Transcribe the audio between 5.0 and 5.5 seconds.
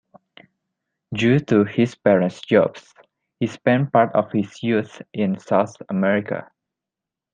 in